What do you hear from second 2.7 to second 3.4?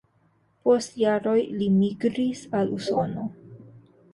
Usono.